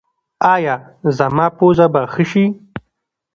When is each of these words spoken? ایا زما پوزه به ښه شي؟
ایا 0.53 0.75
زما 1.17 1.45
پوزه 1.57 1.85
به 1.93 2.01
ښه 2.13 2.23
شي؟ 2.31 2.45